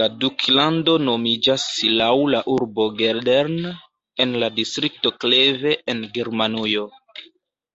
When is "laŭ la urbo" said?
1.98-2.86